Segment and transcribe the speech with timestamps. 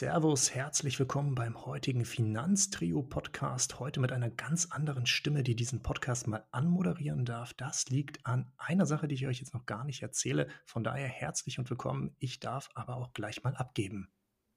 [0.00, 3.80] Servus, herzlich willkommen beim heutigen Finanztrio-Podcast.
[3.80, 7.52] Heute mit einer ganz anderen Stimme, die diesen Podcast mal anmoderieren darf.
[7.52, 10.48] Das liegt an einer Sache, die ich euch jetzt noch gar nicht erzähle.
[10.64, 12.16] Von daher herzlich und willkommen.
[12.18, 14.10] Ich darf aber auch gleich mal abgeben.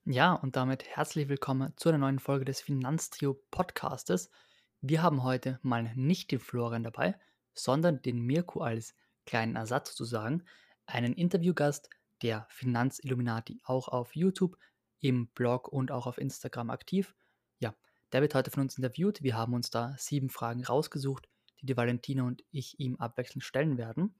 [0.05, 4.31] Ja, und damit herzlich willkommen zu einer neuen Folge des Finanztrio-Podcastes.
[4.79, 7.19] Wir haben heute mal nicht den Florian dabei,
[7.53, 10.45] sondern den Mirko als kleinen Ersatz sozusagen,
[10.85, 11.89] einen Interviewgast
[12.21, 14.57] der Finanzilluminati auch auf YouTube
[15.03, 17.13] im Blog und auch auf Instagram aktiv.
[17.59, 17.75] Ja,
[18.13, 19.21] der wird heute von uns interviewt.
[19.21, 21.27] Wir haben uns da sieben Fragen rausgesucht,
[21.59, 24.15] die die Valentina und ich ihm abwechselnd stellen werden.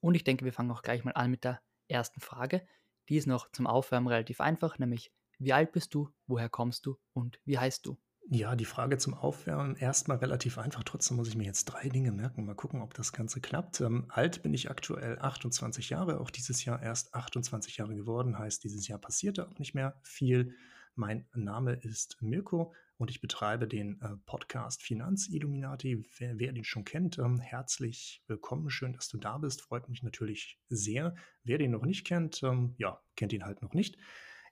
[0.00, 2.64] Und ich denke, wir fangen auch gleich mal an mit der ersten Frage.
[3.08, 6.98] Die ist noch zum Aufwärmen relativ einfach, nämlich wie alt bist du, woher kommst du
[7.14, 7.98] und wie heißt du?
[8.30, 10.84] Ja, die Frage zum Aufwärmen erstmal relativ einfach.
[10.84, 12.44] Trotzdem muss ich mir jetzt drei Dinge merken.
[12.44, 13.80] Mal gucken, ob das Ganze klappt.
[13.80, 18.38] Ähm, alt bin ich aktuell 28 Jahre, auch dieses Jahr erst 28 Jahre geworden.
[18.38, 20.54] Heißt, dieses Jahr passierte auch nicht mehr viel.
[20.94, 26.04] Mein Name ist Mirko und ich betreibe den äh, Podcast Finanzilluminati.
[26.18, 28.68] Wer, wer den schon kennt, ähm, herzlich willkommen.
[28.68, 29.62] Schön, dass du da bist.
[29.62, 31.14] Freut mich natürlich sehr.
[31.44, 33.96] Wer den noch nicht kennt, ähm, ja, kennt ihn halt noch nicht.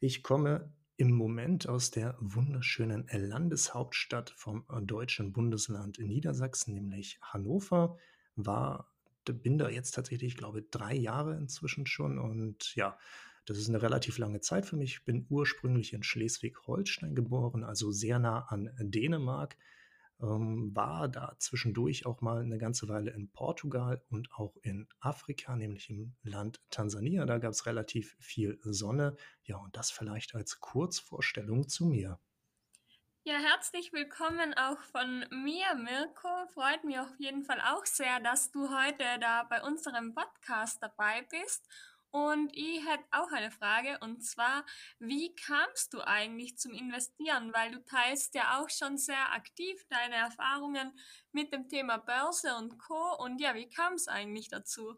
[0.01, 7.99] Ich komme im Moment aus der wunderschönen Landeshauptstadt vom äh, deutschen Bundesland Niedersachsen, nämlich Hannover,
[8.35, 8.93] war
[9.33, 12.97] bin da jetzt tatsächlich, ich glaube, drei Jahre inzwischen schon und ja,
[13.45, 14.95] das ist eine relativ lange Zeit für mich.
[14.95, 19.57] Ich bin ursprünglich in Schleswig-Holstein geboren, also sehr nah an Dänemark,
[20.21, 25.57] ähm, war da zwischendurch auch mal eine ganze Weile in Portugal und auch in Afrika,
[25.57, 27.27] nämlich im Land Tansania.
[27.27, 29.17] Da gab es relativ viel Sonne.
[29.45, 32.19] Ja, und das vielleicht als Kurzvorstellung zu mir.
[33.29, 36.29] Ja, herzlich willkommen auch von mir, Mirko.
[36.55, 41.27] Freut mich auf jeden Fall auch sehr, dass du heute da bei unserem Podcast dabei
[41.29, 41.69] bist.
[42.11, 44.65] Und ich hätte auch eine Frage und zwar,
[44.99, 47.53] wie kamst du eigentlich zum Investieren?
[47.53, 50.93] Weil du teilst ja auch schon sehr aktiv deine Erfahrungen
[51.33, 53.17] mit dem Thema Börse und Co.
[53.19, 54.97] Und ja, wie kam es eigentlich dazu?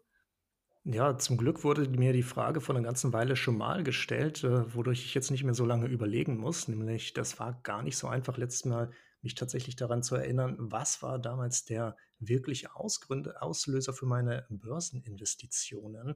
[0.85, 4.73] Ja, zum Glück wurde mir die Frage vor einer ganzen Weile schon mal gestellt, äh,
[4.73, 6.67] wodurch ich jetzt nicht mehr so lange überlegen muss.
[6.67, 11.01] Nämlich, das war gar nicht so einfach, letztes Mal mich tatsächlich daran zu erinnern, was
[11.01, 16.15] war damals der wirkliche Ausgründe, Auslöser für meine Börseninvestitionen.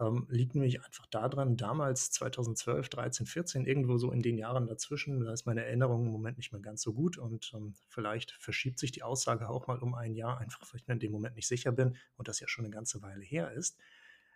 [0.00, 5.20] Ähm, liegt nämlich einfach daran, damals 2012, 13, 14, irgendwo so in den Jahren dazwischen,
[5.20, 8.80] da ist meine Erinnerung im Moment nicht mehr ganz so gut und ähm, vielleicht verschiebt
[8.80, 11.36] sich die Aussage auch mal um ein Jahr, einfach weil ich mir in dem Moment
[11.36, 13.78] nicht sicher bin und das ja schon eine ganze Weile her ist.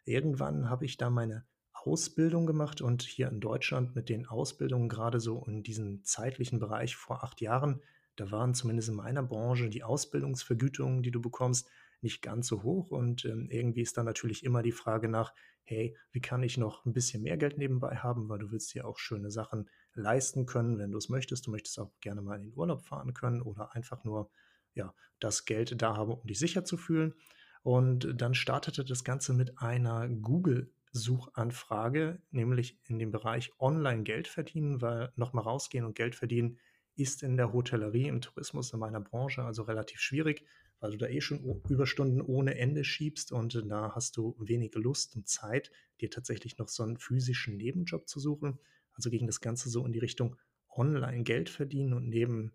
[0.04, 5.18] Irgendwann habe ich da meine Ausbildung gemacht und hier in Deutschland mit den Ausbildungen gerade
[5.18, 7.80] so in diesem zeitlichen Bereich vor acht Jahren,
[8.14, 11.68] da waren zumindest in meiner Branche die Ausbildungsvergütungen, die du bekommst,
[12.02, 12.90] nicht ganz so hoch.
[12.90, 15.32] Und ähm, irgendwie ist dann natürlich immer die Frage nach,
[15.62, 18.86] hey, wie kann ich noch ein bisschen mehr Geld nebenbei haben, weil du willst dir
[18.86, 21.46] auch schöne Sachen leisten können, wenn du es möchtest.
[21.46, 24.30] Du möchtest auch gerne mal in den Urlaub fahren können oder einfach nur
[24.74, 27.14] ja, das Geld da haben, um dich sicher zu fühlen.
[27.62, 34.28] Und dann startete das Ganze mit einer Google Suchanfrage, nämlich in dem Bereich Online Geld
[34.28, 36.58] verdienen, weil nochmal rausgehen und Geld verdienen
[36.94, 40.44] ist in der Hotellerie, im Tourismus, in meiner Branche also relativ schwierig
[40.80, 45.16] weil du da eh schon Überstunden ohne Ende schiebst und da hast du wenig Lust
[45.16, 48.58] und Zeit, dir tatsächlich noch so einen physischen Nebenjob zu suchen.
[48.92, 50.36] Also ging das Ganze so in die Richtung
[50.70, 52.52] online Geld verdienen und neben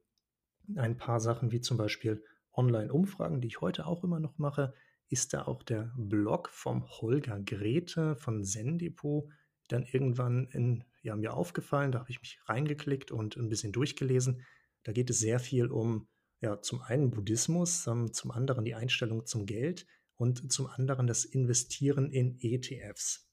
[0.76, 2.24] ein paar Sachen wie zum Beispiel
[2.54, 4.74] Online-Umfragen, die ich heute auch immer noch mache,
[5.10, 9.30] ist da auch der Blog vom Holger Grete von Zendepot
[9.68, 11.92] dann irgendwann in, ja, mir aufgefallen.
[11.92, 14.46] Da habe ich mich reingeklickt und ein bisschen durchgelesen.
[14.84, 16.08] Da geht es sehr viel um
[16.44, 19.88] ja, zum einen Buddhismus, ähm, zum anderen die Einstellung zum Geld
[20.18, 23.30] und zum anderen das Investieren in ETFs.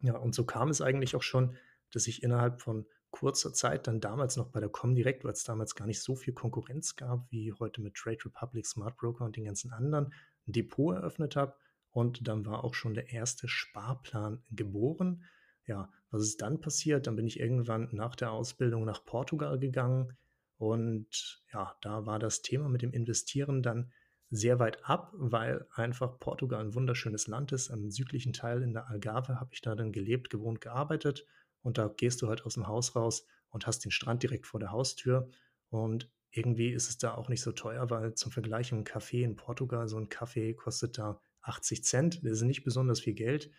[0.00, 1.54] Ja, und so kam es eigentlich auch schon,
[1.92, 5.74] dass ich innerhalb von kurzer Zeit dann damals noch bei der Comdirect, weil es damals
[5.74, 9.44] gar nicht so viel Konkurrenz gab wie heute mit Trade Republic, Smart Broker und den
[9.44, 10.14] ganzen anderen,
[10.48, 11.54] ein Depot eröffnet habe
[11.90, 15.24] und dann war auch schon der erste Sparplan geboren.
[15.66, 17.06] Ja, was ist dann passiert?
[17.06, 20.16] Dann bin ich irgendwann nach der Ausbildung nach Portugal gegangen,
[20.58, 23.92] und ja, da war das Thema mit dem Investieren dann
[24.30, 27.70] sehr weit ab, weil einfach Portugal ein wunderschönes Land ist.
[27.70, 31.26] Am südlichen Teil in der Algarve habe ich da dann gelebt, gewohnt, gearbeitet.
[31.62, 34.58] Und da gehst du halt aus dem Haus raus und hast den Strand direkt vor
[34.58, 35.30] der Haustür.
[35.68, 39.36] Und irgendwie ist es da auch nicht so teuer, weil zum Vergleich ein Kaffee in
[39.36, 42.24] Portugal, so ein Kaffee kostet da 80 Cent.
[42.24, 43.50] Das ist nicht besonders viel Geld.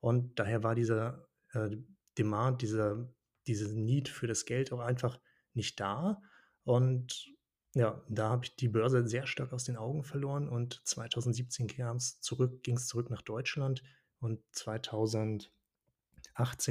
[0.00, 1.76] Und daher war dieser äh,
[2.18, 3.08] Demand, dieser,
[3.46, 5.18] diese Need für das Geld auch einfach
[5.54, 6.22] nicht da.
[6.64, 7.32] Und
[7.74, 11.96] ja, da habe ich die Börse sehr stark aus den Augen verloren und 2017 kam
[11.96, 13.82] es zurück, ging es zurück nach Deutschland
[14.20, 15.50] und 2018,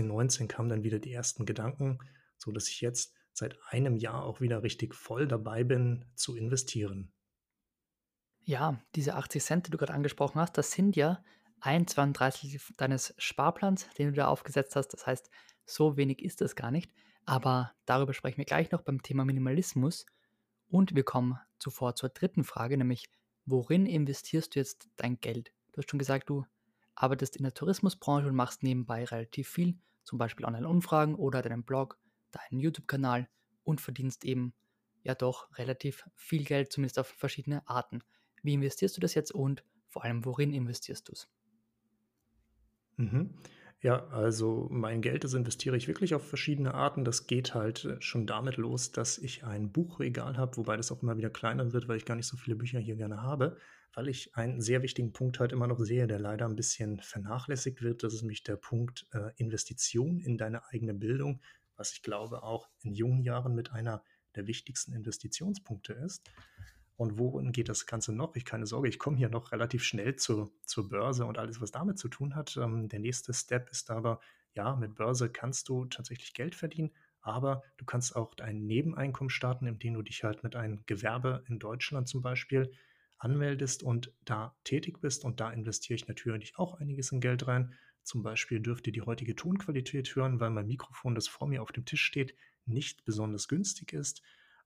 [0.07, 1.99] 19 kamen dann wieder die ersten Gedanken
[2.41, 7.13] so dass ich jetzt seit einem Jahr auch wieder richtig voll dabei bin zu investieren.
[8.43, 11.23] Ja, diese 80 Cent, die du gerade angesprochen hast, das sind ja
[11.59, 14.89] ein 32 deines Sparplans, den du da aufgesetzt hast.
[14.89, 15.29] Das heißt,
[15.65, 16.91] so wenig ist es gar nicht.
[17.25, 20.05] Aber darüber sprechen wir gleich noch beim Thema Minimalismus.
[20.69, 23.09] Und wir kommen zuvor zur dritten Frage, nämlich
[23.45, 25.51] worin investierst du jetzt dein Geld?
[25.71, 26.45] Du hast schon gesagt, du
[26.95, 31.97] arbeitest in der Tourismusbranche und machst nebenbei relativ viel, zum Beispiel Online-Umfragen oder deinen Blog,
[32.31, 33.29] deinen YouTube-Kanal
[33.63, 34.53] und verdienst eben
[35.03, 38.03] ja doch relativ viel Geld, zumindest auf verschiedene Arten.
[38.43, 41.27] Wie investierst du das jetzt und vor allem worin investierst du es?
[42.97, 43.33] Mhm.
[43.83, 47.03] Ja, also mein Geld, das investiere ich wirklich auf verschiedene Arten.
[47.03, 51.01] Das geht halt äh, schon damit los, dass ich ein Buchregal habe, wobei das auch
[51.01, 53.57] immer wieder kleiner wird, weil ich gar nicht so viele Bücher hier gerne habe,
[53.93, 57.81] weil ich einen sehr wichtigen Punkt halt immer noch sehe, der leider ein bisschen vernachlässigt
[57.81, 58.03] wird.
[58.03, 61.41] Das ist nämlich der Punkt äh, Investition in deine eigene Bildung,
[61.75, 64.03] was ich glaube auch in jungen Jahren mit einer
[64.35, 66.29] der wichtigsten Investitionspunkte ist.
[67.01, 68.35] Und worin geht das Ganze noch?
[68.35, 71.71] Ich keine Sorge, ich komme hier noch relativ schnell zur, zur Börse und alles, was
[71.71, 72.55] damit zu tun hat.
[72.57, 74.19] Ähm, der nächste Step ist aber,
[74.53, 79.65] ja, mit Börse kannst du tatsächlich Geld verdienen, aber du kannst auch ein Nebeneinkommen starten,
[79.65, 82.71] indem du dich halt mit einem Gewerbe in Deutschland zum Beispiel
[83.17, 85.25] anmeldest und da tätig bist.
[85.25, 87.73] Und da investiere ich natürlich auch einiges in Geld rein.
[88.03, 91.71] Zum Beispiel dürft ihr die heutige Tonqualität hören, weil mein Mikrofon, das vor mir auf
[91.71, 92.35] dem Tisch steht,
[92.67, 94.21] nicht besonders günstig ist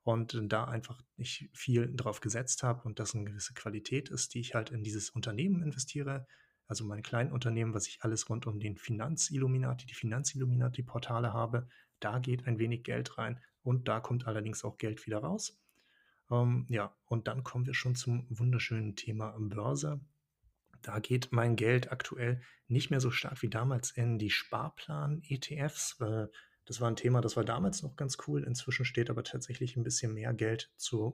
[0.05, 4.39] und da einfach nicht viel drauf gesetzt habe und das eine gewisse Qualität ist, die
[4.39, 6.27] ich halt in dieses Unternehmen investiere,
[6.67, 11.67] also mein kleines Unternehmen, was ich alles rund um den Finanzilluminati, die Finanzilluminati-Portale habe,
[11.99, 15.59] da geht ein wenig Geld rein und da kommt allerdings auch Geld wieder raus.
[16.29, 19.99] Ähm, ja, und dann kommen wir schon zum wunderschönen Thema Börse.
[20.83, 25.99] Da geht mein Geld aktuell nicht mehr so stark wie damals in die Sparplan-ETFs.
[25.99, 26.27] Äh,
[26.65, 28.43] das war ein Thema, das war damals noch ganz cool.
[28.43, 30.71] Inzwischen steht aber tatsächlich ein bisschen mehr Geld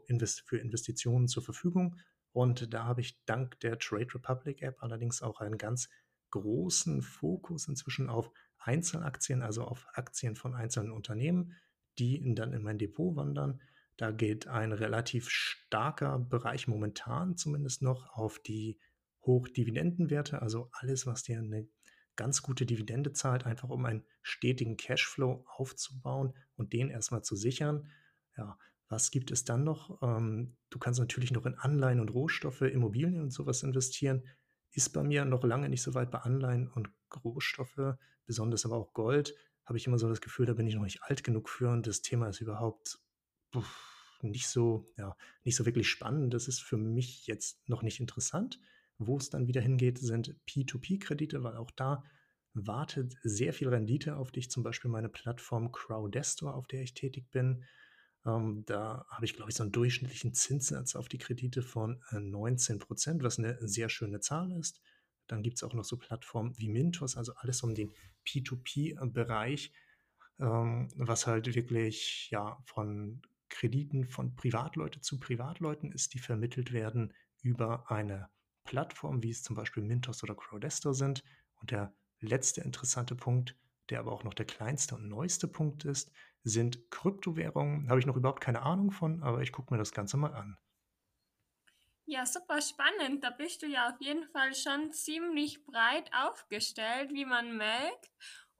[0.07, 1.97] Invest für Investitionen zur Verfügung.
[2.31, 5.89] Und da habe ich dank der Trade Republic App allerdings auch einen ganz
[6.31, 11.57] großen Fokus inzwischen auf Einzelaktien, also auf Aktien von einzelnen Unternehmen,
[11.99, 13.61] die dann in mein Depot wandern.
[13.97, 18.79] Da geht ein relativ starker Bereich momentan zumindest noch auf die
[19.25, 21.67] Hochdividendenwerte, also alles, was dir eine
[22.15, 27.89] ganz gute Dividende zahlt, einfach um einen stetigen Cashflow aufzubauen und den erstmal zu sichern.
[28.37, 28.57] Ja,
[28.89, 30.01] was gibt es dann noch?
[30.01, 34.27] Ähm, du kannst natürlich noch in Anleihen und Rohstoffe, Immobilien und sowas investieren.
[34.71, 36.89] Ist bei mir noch lange nicht so weit bei Anleihen und
[37.23, 39.35] Rohstoffe, besonders aber auch Gold.
[39.65, 41.87] Habe ich immer so das Gefühl, da bin ich noch nicht alt genug für und
[41.87, 42.99] das Thema ist überhaupt
[44.21, 46.33] nicht so, ja, nicht so wirklich spannend.
[46.33, 48.59] Das ist für mich jetzt noch nicht interessant.
[49.03, 52.03] Wo es dann wieder hingeht, sind P2P-Kredite, weil auch da
[52.53, 54.51] wartet sehr viel Rendite auf dich.
[54.51, 57.63] Zum Beispiel meine Plattform Crowdestor, auf der ich tätig bin.
[58.25, 62.19] Ähm, da habe ich, glaube ich, so einen durchschnittlichen Zinssatz auf die Kredite von äh,
[62.19, 64.81] 19 Prozent, was eine sehr schöne Zahl ist.
[65.25, 67.91] Dann gibt es auch noch so Plattformen wie Mintos, also alles um den
[68.27, 69.73] P2P-Bereich,
[70.39, 77.13] ähm, was halt wirklich ja von Krediten von Privatleute zu Privatleuten ist, die vermittelt werden
[77.41, 78.29] über eine
[78.71, 81.25] Plattformen, wie es zum Beispiel Mintos oder Crowdestor sind.
[81.55, 83.57] Und der letzte interessante Punkt,
[83.89, 86.09] der aber auch noch der kleinste und neueste Punkt ist,
[86.45, 87.89] sind Kryptowährungen.
[87.89, 90.57] Habe ich noch überhaupt keine Ahnung von, aber ich gucke mir das Ganze mal an.
[92.05, 93.23] Ja, super spannend.
[93.23, 98.09] Da bist du ja auf jeden Fall schon ziemlich breit aufgestellt, wie man merkt.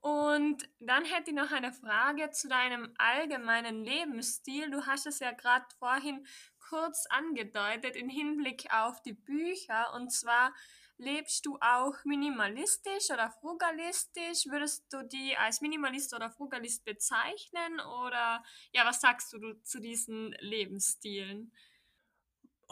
[0.00, 4.70] Und dann hätte ich noch eine Frage zu deinem allgemeinen Lebensstil.
[4.70, 6.26] Du hast es ja gerade vorhin
[6.72, 9.92] kurz angedeutet im Hinblick auf die Bücher.
[9.92, 10.54] Und zwar
[10.96, 14.46] lebst du auch minimalistisch oder frugalistisch?
[14.46, 17.78] Würdest du die als Minimalist oder Frugalist bezeichnen?
[18.04, 21.52] Oder ja, was sagst du zu diesen Lebensstilen?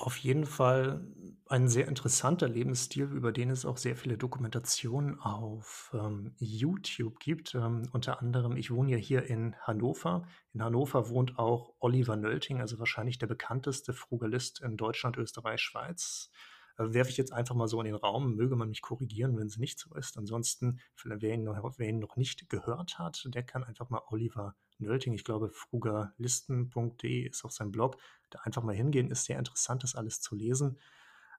[0.00, 1.06] Auf jeden Fall
[1.46, 7.54] ein sehr interessanter Lebensstil, über den es auch sehr viele Dokumentationen auf ähm, YouTube gibt.
[7.54, 10.26] Ähm, unter anderem, ich wohne ja hier in Hannover.
[10.54, 16.30] In Hannover wohnt auch Oliver Nölting, also wahrscheinlich der bekannteste Frugalist in Deutschland, Österreich, Schweiz.
[16.78, 19.48] Äh, werfe ich jetzt einfach mal so in den Raum, möge man mich korrigieren, wenn
[19.48, 20.16] es nicht so ist.
[20.16, 24.54] Ansonsten, wer ihn, noch, wer ihn noch nicht gehört hat, der kann einfach mal Oliver
[24.80, 27.96] Nölting, ich glaube, frugalisten.de ist auch sein Blog,
[28.30, 30.78] da einfach mal hingehen, ist sehr interessant, das alles zu lesen.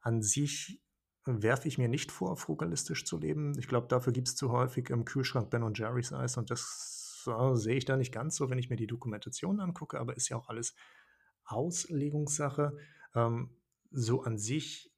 [0.01, 0.81] An sich
[1.25, 3.57] werfe ich mir nicht vor, frugalistisch zu leben.
[3.59, 7.21] Ich glaube, dafür gibt es zu häufig im Kühlschrank Ben und Jerry's Eis und das
[7.23, 10.29] so, sehe ich da nicht ganz so, wenn ich mir die Dokumentation angucke, aber ist
[10.29, 10.73] ja auch alles
[11.45, 12.77] Auslegungssache.
[13.13, 13.51] Ähm,
[13.91, 14.91] so an sich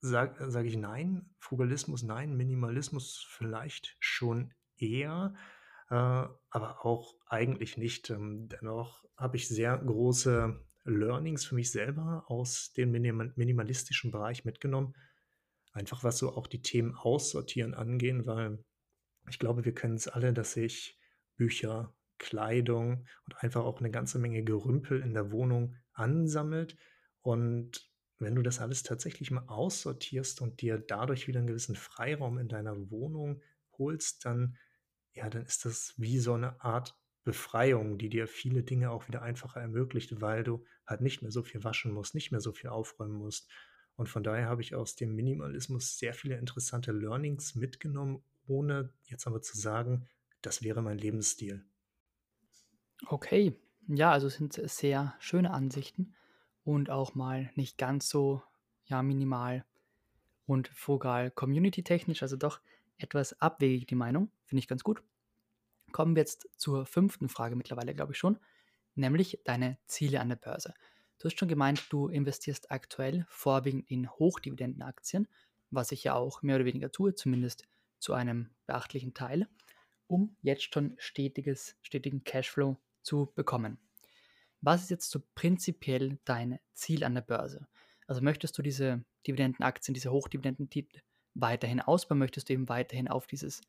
[0.00, 5.34] sage sag ich nein, Frugalismus nein, Minimalismus vielleicht schon eher.
[5.90, 8.10] Äh, aber auch eigentlich nicht.
[8.10, 14.44] Ähm, dennoch habe ich sehr große Learnings für mich selber aus dem minim minimalistischen Bereich
[14.44, 14.94] mitgenommen.
[15.72, 18.64] Einfach was so auch die Themen aussortieren angehen, weil
[19.28, 20.98] ich glaube, wir kennen es alle, dass sich
[21.36, 26.76] Bücher, Kleidung und einfach auch eine ganze Menge Gerümpel in der Wohnung ansammelt.
[27.22, 32.38] Und wenn du das alles tatsächlich mal aussortierst und dir dadurch wieder einen gewissen Freiraum
[32.38, 33.42] in deiner Wohnung
[33.78, 34.56] holst, dann,
[35.20, 39.20] ja, dann ist das wie so eine Art Befreiung, die dir viele Dinge auch wieder
[39.20, 42.70] einfacher ermöglicht, weil du halt nicht mehr so viel waschen musst, nicht mehr so viel
[42.70, 43.50] aufräumen musst.
[43.96, 49.26] Und von daher habe ich aus dem Minimalismus sehr viele interessante Learnings mitgenommen, ohne jetzt
[49.26, 50.08] aber zu sagen,
[50.40, 51.66] das wäre mein Lebensstil.
[53.06, 53.54] Okay,
[53.88, 56.14] ja, also sind sehr schöne Ansichten
[56.64, 58.42] und auch mal nicht ganz so
[58.86, 59.64] ja, minimal
[60.46, 62.60] und frugal community-technisch, also doch
[62.98, 65.02] etwas abwegig die Meinung, finde ich ganz gut.
[65.92, 68.38] Kommen wir jetzt zur fünften Frage mittlerweile, glaube ich schon,
[68.94, 70.74] nämlich deine Ziele an der Börse.
[71.18, 75.28] Du hast schon gemeint, du investierst aktuell vorwiegend in Hochdividendenaktien,
[75.70, 77.68] was ich ja auch mehr oder weniger tue, zumindest
[77.98, 79.46] zu einem beachtlichen Teil,
[80.06, 83.78] um jetzt schon stetiges, stetigen Cashflow zu bekommen.
[84.62, 87.66] Was ist jetzt so prinzipiell dein Ziel an der Börse?
[88.06, 91.00] Also möchtest du diese Dividendenaktien, diese Hochdividendentitel
[91.34, 92.18] weiterhin ausbauen?
[92.18, 93.60] Möchtest du eben weiterhin auf dieses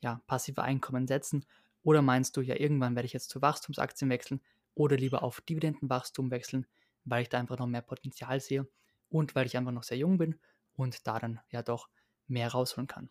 [0.00, 1.44] ja, passive Einkommen setzen?
[1.82, 4.40] Oder meinst du, ja, irgendwann werde ich jetzt zu Wachstumsaktien wechseln
[4.74, 6.66] oder lieber auf Dividendenwachstum wechseln,
[7.04, 8.68] weil ich da einfach noch mehr Potenzial sehe
[9.08, 10.38] und weil ich einfach noch sehr jung bin
[10.74, 11.88] und da dann ja doch
[12.26, 13.10] mehr rausholen kann?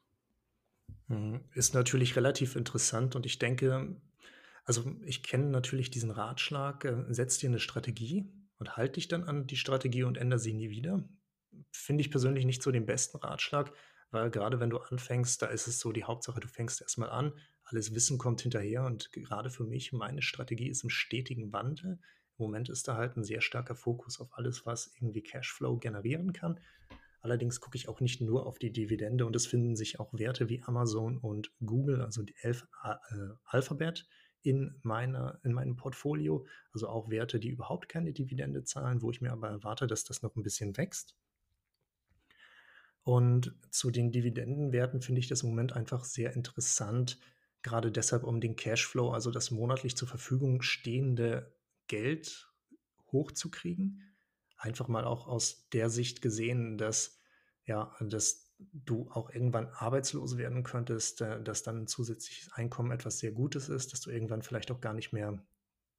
[1.08, 1.42] Mhm.
[1.54, 3.98] Ist natürlich relativ interessant und ich denke,
[4.66, 9.24] also ich kenne natürlich diesen Ratschlag, äh, setz dir eine Strategie und halt dich dann
[9.24, 11.08] an die Strategie und ändere sie nie wieder.
[11.72, 13.74] Finde ich persönlich nicht so den besten Ratschlag,
[14.12, 17.34] weil gerade wenn du anfängst, da ist es so die Hauptsache, du fängst erstmal an,
[17.64, 22.00] alles Wissen kommt hinterher und gerade für mich, meine Strategie ist im stetigen Wandel.
[22.38, 26.32] Im Moment ist da halt ein sehr starker Fokus auf alles, was irgendwie Cashflow generieren
[26.32, 26.60] kann.
[27.22, 30.48] Allerdings gucke ich auch nicht nur auf die Dividende und es finden sich auch Werte
[30.50, 32.96] wie Amazon und Google, also die Elf, äh,
[33.44, 34.08] Alphabet
[34.44, 36.46] in, meiner, in meinem Portfolio.
[36.72, 40.22] Also auch Werte, die überhaupt keine Dividende zahlen, wo ich mir aber erwarte, dass das
[40.22, 41.18] noch ein bisschen wächst.
[43.08, 47.18] Und zu den Dividendenwerten finde ich das im Moment einfach sehr interessant,
[47.62, 51.56] gerade deshalb, um den Cashflow, also das monatlich zur Verfügung stehende
[51.88, 52.52] Geld
[53.14, 54.04] hochzukriegen.
[54.58, 57.18] Einfach mal auch aus der Sicht gesehen, dass
[57.64, 63.32] ja, dass du auch irgendwann arbeitslos werden könntest, dass dann ein zusätzliches Einkommen etwas sehr
[63.32, 65.42] Gutes ist, dass du irgendwann vielleicht auch gar nicht mehr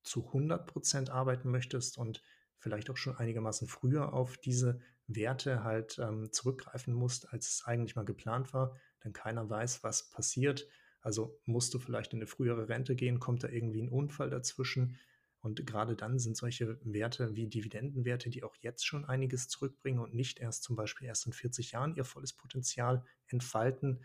[0.02, 2.22] zu 100 Prozent arbeiten möchtest und
[2.58, 7.96] vielleicht auch schon einigermaßen früher auf diese Werte halt ähm, zurückgreifen musst, als es eigentlich
[7.96, 10.68] mal geplant war, denn keiner weiß, was passiert.
[11.00, 14.98] Also musst du vielleicht in eine frühere Rente gehen, kommt da irgendwie ein Unfall dazwischen,
[15.40, 20.14] und gerade dann sind solche Werte wie Dividendenwerte, die auch jetzt schon einiges zurückbringen und
[20.14, 24.04] nicht erst zum Beispiel erst in 40 Jahren ihr volles Potenzial entfalten,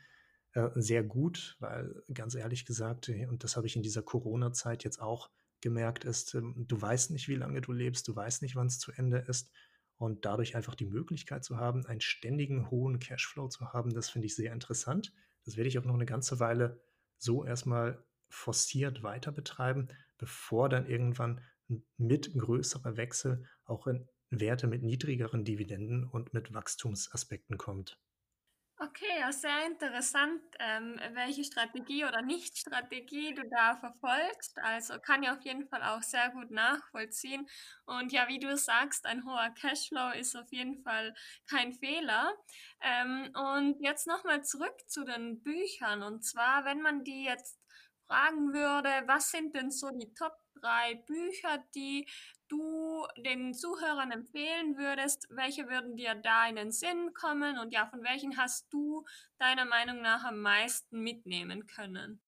[0.53, 4.83] äh, sehr gut, weil ganz ehrlich gesagt, äh, und das habe ich in dieser Corona-Zeit
[4.83, 5.31] jetzt auch
[5.61, 8.77] gemerkt, ist, ähm, du weißt nicht, wie lange du lebst, du weißt nicht, wann es
[8.77, 9.51] zu Ende ist.
[9.97, 14.25] Und dadurch einfach die Möglichkeit zu haben, einen ständigen hohen Cashflow zu haben, das finde
[14.25, 15.13] ich sehr interessant.
[15.45, 16.81] Das werde ich auch noch eine ganze Weile
[17.17, 21.41] so erstmal forciert weiter betreiben, bevor dann irgendwann
[21.97, 27.99] mit größerer Wechsel auch in Werte mit niedrigeren Dividenden und mit Wachstumsaspekten kommt.
[28.85, 34.57] Okay, ja, sehr interessant, ähm, welche Strategie oder Nicht-Strategie du da verfolgst.
[34.59, 37.47] Also kann ich auf jeden Fall auch sehr gut nachvollziehen.
[37.85, 41.13] Und ja, wie du sagst, ein hoher Cashflow ist auf jeden Fall
[41.49, 42.33] kein Fehler.
[42.81, 46.03] Ähm, und jetzt nochmal zurück zu den Büchern.
[46.03, 47.57] Und zwar, wenn man die jetzt
[48.07, 52.07] fragen würde, was sind denn so die Top 3 Bücher, die
[52.47, 55.27] du den Zuhörern empfehlen würdest?
[55.29, 57.57] Welche würden dir da in den Sinn kommen?
[57.57, 59.05] Und ja, von welchen hast du
[59.39, 62.21] deiner Meinung nach am meisten mitnehmen können?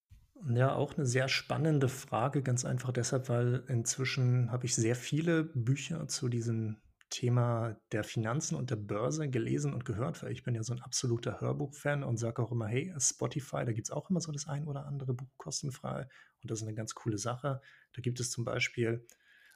[0.53, 5.43] Ja, auch eine sehr spannende Frage, ganz einfach deshalb, weil inzwischen habe ich sehr viele
[5.43, 6.81] Bücher zu diesen
[7.15, 10.81] Thema der Finanzen und der Börse gelesen und gehört, weil ich bin ja so ein
[10.81, 14.49] absoluter Hörbuch-Fan und sage auch immer, hey, Spotify, da gibt es auch immer so das
[14.49, 16.09] ein oder andere Buch kostenfrei
[16.41, 17.61] und das ist eine ganz coole Sache.
[17.93, 19.07] Da gibt es zum Beispiel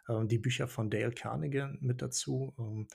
[0.08, 2.56] äh, die Bücher von Dale Carnegie mit dazu.
[2.58, 2.88] Ähm,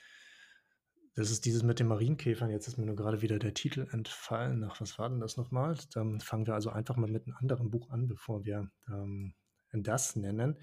[1.15, 2.49] das ist dieses mit den Marienkäfern.
[2.49, 4.61] Jetzt ist mir nur gerade wieder der Titel entfallen.
[4.61, 5.77] Nach was war denn das nochmal?
[5.93, 9.35] Dann fangen wir also einfach mal mit einem anderen Buch an, bevor wir ähm,
[9.73, 10.59] das nennen.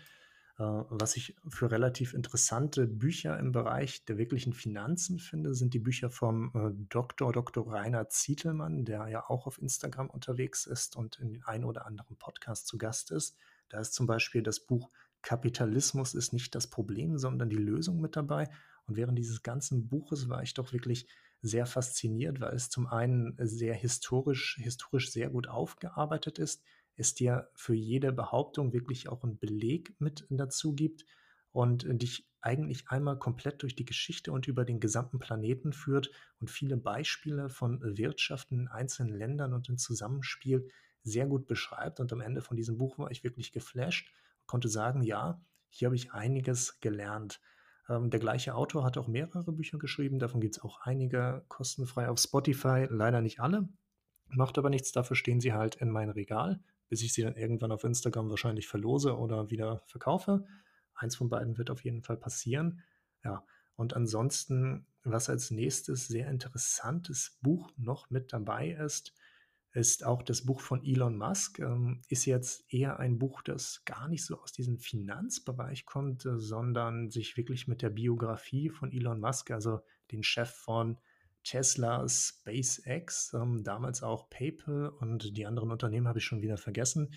[0.62, 5.80] Äh, was ich für relativ interessante Bücher im Bereich der wirklichen Finanzen finde, sind die
[5.80, 7.32] Bücher vom äh, Dr.
[7.32, 7.68] Dr.
[7.68, 12.16] Rainer Zietelmann, der ja auch auf Instagram unterwegs ist und in den ein oder anderen
[12.16, 13.38] Podcast zu Gast ist.
[13.70, 14.92] Da ist zum Beispiel das Buch
[15.24, 18.48] Kapitalismus ist nicht das Problem, sondern die Lösung mit dabei.
[18.86, 21.08] Und während dieses ganzen Buches war ich doch wirklich
[21.42, 26.64] sehr fasziniert, weil es zum einen sehr historisch, historisch sehr gut aufgearbeitet ist,
[27.02, 31.06] es dir für jede Behauptung wirklich auch einen Beleg mit dazu gibt
[31.52, 36.50] und dich eigentlich einmal komplett durch die Geschichte und über den gesamten Planeten führt und
[36.50, 40.68] viele Beispiele von Wirtschaften in einzelnen Ländern und im Zusammenspiel
[41.04, 42.00] sehr gut beschreibt.
[42.00, 45.88] Und am Ende von diesem Buch war ich wirklich geflasht und konnte sagen, ja, hier
[45.88, 47.40] habe ich einiges gelernt.
[47.90, 52.10] Ähm, der gleiche Autor hat auch mehrere Bücher geschrieben, davon gibt es auch einige kostenfrei
[52.10, 53.70] auf Spotify, leider nicht alle.
[54.30, 56.60] Macht aber nichts, dafür stehen sie halt in meinem Regal
[56.92, 60.46] bis ich sie dann irgendwann auf Instagram wahrscheinlich verlose oder wieder verkaufe.
[60.94, 62.84] Eins von beiden wird auf jeden Fall passieren.
[63.24, 63.46] Ja,
[63.78, 69.14] und ansonsten, was als nächstes sehr interessantes Buch noch mit dabei ist,
[69.72, 71.60] ist auch das Buch von Elon Musk.
[71.60, 77.10] Ähm, ist jetzt eher ein Buch, das gar nicht so aus diesem Finanzbereich kommt, sondern
[77.10, 79.80] sich wirklich mit der Biografie von Elon Musk, also
[80.12, 80.98] den Chef von
[81.44, 87.14] Tesla, SpaceX, ähm, damals auch PayPal und die anderen Unternehmen habe ich schon wieder vergessen,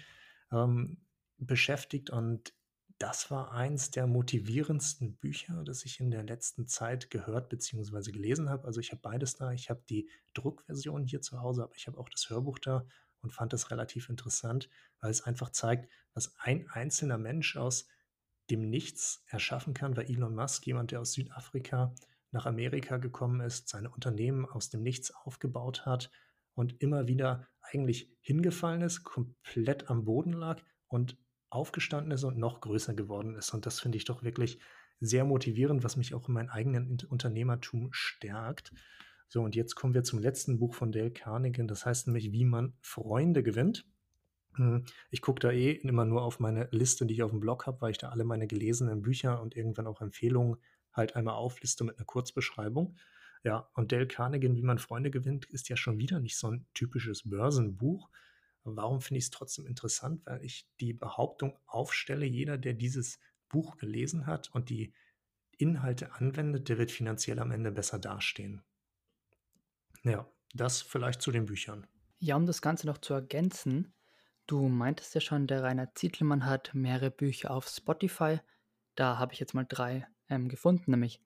[0.50, 0.99] ähm,
[1.38, 2.11] beschäftigt.
[2.11, 2.54] Und
[2.99, 8.12] das war eins der motivierendsten Bücher, das ich in der letzten Zeit gehört bzw.
[8.12, 8.66] gelesen habe.
[8.66, 9.52] Also ich habe beides da.
[9.52, 12.87] Ich habe die Druckversion hier zu Hause, aber ich habe auch das Hörbuch da
[13.21, 14.69] und fand das relativ interessant,
[15.00, 17.88] weil es einfach zeigt, was ein einzelner Mensch aus
[18.50, 21.95] dem Nichts erschaffen kann, weil Elon Musk, jemand, der aus Südafrika
[22.35, 26.11] nach Amerika gekommen ist, seine Unternehmen aus dem Nichts aufgebaut hat
[26.55, 31.17] und immer wieder eigentlich hingefallen ist, komplett am Boden lag und
[31.49, 33.55] aufgestanden ist und noch größer geworden ist.
[33.55, 34.59] Und das finde ich doch wirklich
[35.00, 38.73] sehr motivierend, was mich auch in meinem eigenen Unternehmertum stärkt.
[39.29, 41.67] So, und jetzt kommen wir zum letzten Buch von Dale Carnegie.
[41.67, 43.87] Das heißt nämlich, wie man Freunde gewinnt.
[44.57, 47.66] Hm, ich gucke da eh immer nur auf meine Liste, die ich auf dem Blog
[47.66, 50.57] habe, weil ich da alle meine gelesenen Bücher und irgendwann auch Empfehlungen
[50.94, 52.96] halt einmal aufliste mit einer Kurzbeschreibung.
[53.42, 56.66] Ja, und Dale Carnegie, wie man Freunde gewinnt, ist ja schon wieder nicht so ein
[56.72, 58.09] typisches Börsenbuch.
[58.64, 60.24] Warum finde ich es trotzdem interessant?
[60.24, 63.18] Weil ich die Behauptung aufstelle, jeder, der dieses
[63.50, 64.94] Buch gelesen hat und die
[65.59, 68.62] Inhalte anwendet, der wird finanziell am Ende besser dastehen.
[70.02, 71.87] Ja, das vielleicht zu den Büchern.
[72.18, 73.92] Ja, um das Ganze noch zu ergänzen,
[74.46, 78.40] du meintest ja schon, der Rainer Zietelmann hat mehrere Bücher auf Spotify.
[78.94, 81.21] Da habe ich jetzt mal drei ähm, gefunden, nämlich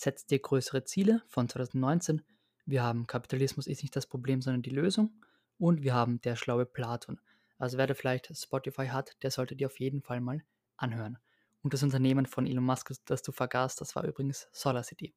[0.00, 2.22] Setz dir größere Ziele von 2019.
[2.64, 5.12] Wir haben Kapitalismus ist nicht das Problem, sondern die Lösung.
[5.58, 7.20] Und wir haben Der schlaue Platon.
[7.58, 10.42] Also wer da vielleicht Spotify hat, der sollte dir auf jeden Fall mal
[10.78, 11.18] anhören.
[11.60, 15.14] Und das Unternehmen von Elon Musk, das du vergaßt, das war übrigens SolarCity.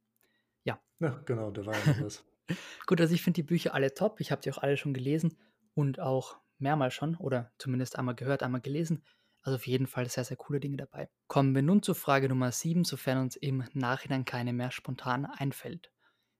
[0.65, 0.81] Ja.
[0.99, 2.25] Ja, genau, da war ja was.
[2.85, 4.19] Gut, also ich finde die Bücher alle top.
[4.19, 5.37] Ich habe die auch alle schon gelesen
[5.75, 9.01] und auch mehrmals schon oder zumindest einmal gehört, einmal gelesen.
[9.43, 11.09] Also auf jeden Fall sehr, sehr coole Dinge dabei.
[11.27, 15.91] Kommen wir nun zur Frage Nummer 7, sofern uns im Nachhinein keine mehr spontan einfällt.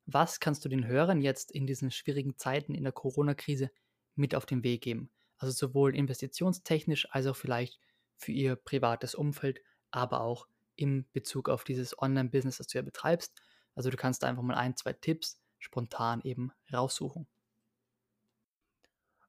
[0.06, 3.72] Was kannst du den Hörern jetzt in diesen schwierigen Zeiten in der Corona-Krise
[4.16, 5.12] mit auf den Weg geben?
[5.38, 7.78] Also sowohl investitionstechnisch als auch vielleicht
[8.16, 9.60] für ihr privates Umfeld,
[9.92, 13.34] aber auch im Bezug auf dieses Online-Business, das du ja betreibst.
[13.76, 17.28] Also du kannst einfach mal ein, zwei Tipps spontan eben raussuchen.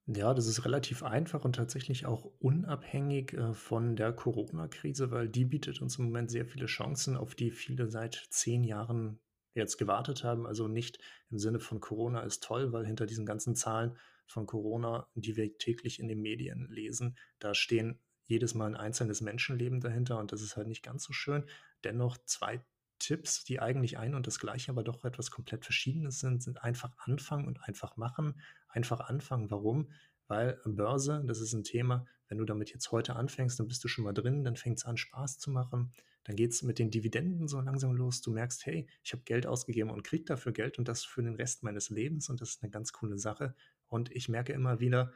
[0.07, 5.47] Ja, das ist relativ einfach und tatsächlich auch unabhängig äh, von der Corona-Krise, weil die
[5.47, 9.19] bietet uns im Moment sehr viele Chancen, auf die viele seit zehn Jahren
[9.55, 10.47] jetzt gewartet haben.
[10.47, 10.99] Also nicht
[11.31, 15.57] im Sinne von Corona ist toll, weil hinter diesen ganzen Zahlen von Corona, die wir
[15.57, 20.43] täglich in den Medien lesen, da stehen jedes Mal ein einzelnes Menschenleben dahinter und das
[20.43, 21.45] ist halt nicht ganz so schön.
[21.83, 22.63] Dennoch zwei
[23.05, 26.97] Tipps, die eigentlich ein und das gleiche, aber doch etwas komplett Verschiedenes sind, sind einfach
[26.99, 28.41] anfangen und einfach machen.
[28.69, 29.51] Einfach anfangen.
[29.51, 29.91] Warum?
[30.27, 33.89] Weil Börse, das ist ein Thema, wenn du damit jetzt heute anfängst, dann bist du
[33.89, 35.93] schon mal drin, dann fängt es an, Spaß zu machen.
[36.25, 38.23] Dann geht es mit den Dividenden so langsam los.
[38.23, 41.35] Du merkst, hey, ich habe Geld ausgegeben und kriege dafür Geld und das für den
[41.35, 43.55] Rest meines Lebens und das ist eine ganz coole Sache.
[43.89, 45.13] Und ich merke immer wieder,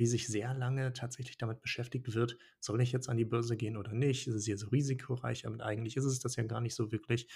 [0.00, 3.76] wie sich sehr lange tatsächlich damit beschäftigt wird, soll ich jetzt an die Börse gehen
[3.76, 4.26] oder nicht?
[4.26, 5.46] Ist es so risikoreich?
[5.46, 7.28] Aber eigentlich ist es das ja gar nicht so wirklich.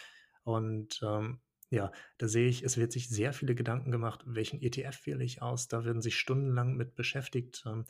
[0.44, 5.04] Und ähm, ja, da sehe ich, es wird sich sehr viele Gedanken gemacht, welchen ETF
[5.04, 5.68] wähle ich aus.
[5.68, 7.62] Da werden sich stundenlang mit beschäftigt.
[7.66, 7.84] Ähm,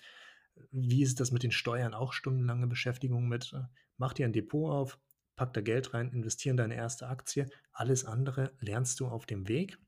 [0.72, 1.94] wie ist das mit den Steuern?
[1.94, 3.52] Auch stundenlange Beschäftigung mit.
[3.52, 3.62] Äh,
[3.96, 4.98] mach dir ein Depot auf,
[5.36, 7.48] pack da Geld rein, investiere in deine erste Aktie.
[7.70, 9.78] Alles andere lernst du auf dem Weg.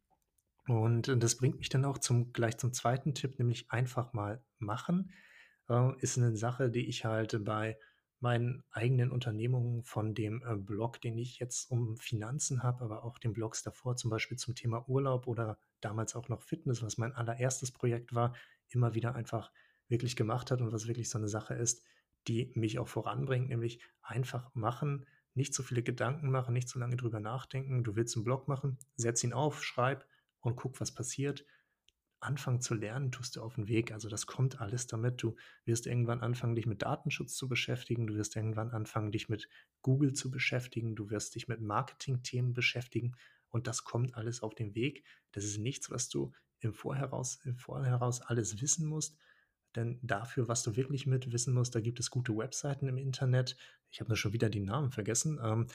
[0.68, 4.42] Und äh, das bringt mich dann auch zum, gleich zum zweiten Tipp, nämlich einfach mal
[4.58, 5.12] machen.
[5.68, 7.78] Äh, ist eine Sache, die ich halt bei
[8.20, 13.18] meinen eigenen Unternehmungen, von dem äh, Blog, den ich jetzt um Finanzen habe, aber auch
[13.18, 17.14] den Blogs davor, zum Beispiel zum Thema Urlaub oder damals auch noch Fitness, was mein
[17.14, 18.34] allererstes Projekt war,
[18.70, 19.52] immer wieder einfach
[19.88, 21.84] wirklich gemacht hat und was wirklich so eine Sache ist,
[22.26, 26.96] die mich auch voranbringt, nämlich einfach machen, nicht so viele Gedanken machen, nicht so lange
[26.96, 27.84] drüber nachdenken.
[27.84, 30.06] Du willst einen Blog machen, setz ihn auf, schreib
[30.46, 31.44] und guck, was passiert
[32.20, 33.92] anfangen zu lernen, tust du auf den Weg.
[33.92, 35.22] Also das kommt alles damit.
[35.22, 38.06] Du wirst irgendwann anfangen, dich mit Datenschutz zu beschäftigen.
[38.06, 39.48] Du wirst irgendwann anfangen, dich mit
[39.82, 40.96] Google zu beschäftigen.
[40.96, 43.16] Du wirst dich mit Marketing-Themen beschäftigen.
[43.50, 45.04] Und das kommt alles auf den Weg.
[45.32, 49.16] Das ist nichts, was du im Vorheraus, im Vorheraus alles wissen musst.
[49.74, 53.56] Denn dafür, was du wirklich mit wissen musst, da gibt es gute Webseiten im Internet.
[53.90, 55.38] Ich habe nur schon wieder die Namen vergessen.
[55.42, 55.66] Ähm,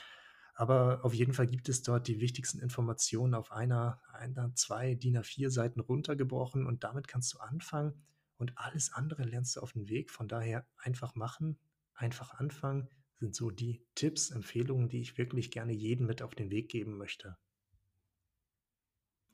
[0.55, 5.17] aber auf jeden Fall gibt es dort die wichtigsten Informationen auf einer, einer, zwei DIN
[5.17, 7.93] A4 Seiten runtergebrochen und damit kannst du anfangen
[8.37, 10.11] und alles andere lernst du auf dem Weg.
[10.11, 11.57] Von daher einfach machen,
[11.93, 12.89] einfach anfangen
[13.21, 16.97] sind so die Tipps, Empfehlungen, die ich wirklich gerne jedem mit auf den Weg geben
[16.97, 17.37] möchte.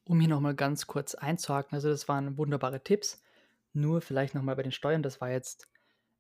[0.04, 3.22] Um hier nochmal ganz kurz einzuhaken, also das waren wunderbare Tipps.
[3.74, 5.70] Nur vielleicht nochmal bei den Steuern, das war jetzt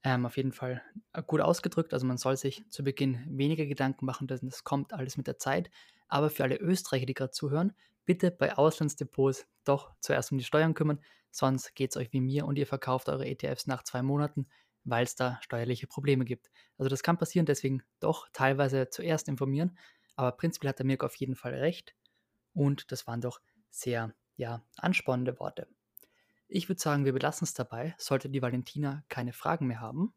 [0.07, 1.93] ähm, auf jeden Fall äh, gut ausgedrückt.
[1.93, 5.37] Also man soll sich zu Beginn weniger Gedanken machen, denn das kommt alles mit der
[5.37, 5.69] Zeit.
[6.07, 7.73] Aber für alle Österreicher, die gerade zuhören,
[8.05, 12.45] bitte bei Auslandsdepots doch zuerst um die Steuern kümmern, sonst geht es euch wie mir
[12.45, 14.47] und ihr verkauft eure ETFs nach zwei Monaten,
[14.85, 16.49] weil es da steuerliche Probleme gibt.
[16.77, 19.77] Also das kann passieren, deswegen doch teilweise zuerst informieren.
[20.15, 21.95] Aber prinzipiell hat der Mirko auf jeden Fall recht.
[22.53, 25.67] Und das waren doch sehr ja, anspornende Worte.
[26.49, 30.13] Ich würde sagen, wir belassen es dabei, sollte die Valentina keine Fragen mehr haben.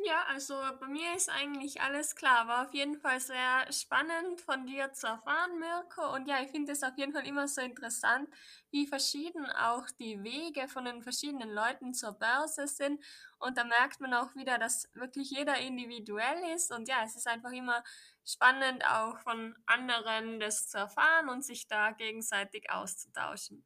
[0.00, 2.46] Ja, also bei mir ist eigentlich alles klar.
[2.46, 6.14] War auf jeden Fall sehr spannend von dir zu erfahren, Mirko.
[6.14, 8.28] Und ja, ich finde es auf jeden Fall immer so interessant,
[8.70, 13.04] wie verschieden auch die Wege von den verschiedenen Leuten zur Börse sind.
[13.40, 16.70] Und da merkt man auch wieder, dass wirklich jeder individuell ist.
[16.72, 17.82] Und ja, es ist einfach immer
[18.24, 23.64] spannend, auch von anderen das zu erfahren und sich da gegenseitig auszutauschen.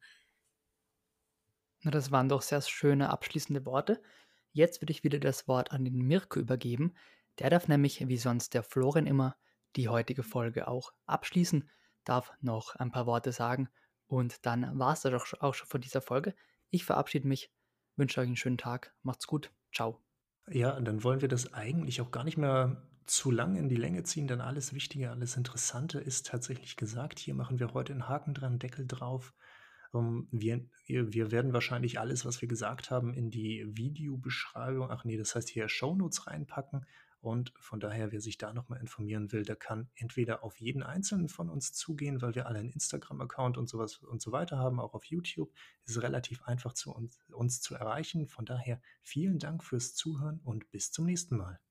[1.83, 4.01] Na, das waren doch sehr schöne abschließende Worte.
[4.51, 6.93] Jetzt würde ich wieder das Wort an den Mirko übergeben.
[7.39, 9.35] Der darf nämlich, wie sonst der Florian immer,
[9.75, 11.69] die heutige Folge auch abschließen,
[12.05, 13.69] darf noch ein paar Worte sagen
[14.07, 16.35] und dann war es das auch schon von dieser Folge.
[16.69, 17.51] Ich verabschiede mich,
[17.95, 19.99] wünsche euch einen schönen Tag, macht's gut, ciao.
[20.47, 24.03] Ja, dann wollen wir das eigentlich auch gar nicht mehr zu lang in die Länge
[24.03, 27.19] ziehen, denn alles Wichtige, alles Interessante ist tatsächlich gesagt.
[27.19, 29.33] Hier machen wir heute einen Haken dran, Deckel drauf.
[29.93, 35.17] Ähm, wir, wir werden wahrscheinlich alles, was wir gesagt haben, in die Videobeschreibung, ach nee,
[35.17, 36.85] das heißt hier Shownotes reinpacken.
[37.23, 41.29] Und von daher, wer sich da nochmal informieren will, der kann entweder auf jeden einzelnen
[41.29, 44.93] von uns zugehen, weil wir alle einen Instagram-Account und sowas und so weiter haben, auch
[44.93, 45.49] auf YouTube.
[45.85, 48.27] Ist relativ einfach zu uns, uns zu erreichen.
[48.27, 51.63] Von daher vielen Dank fürs Zuhören und bis zum nächsten Mal.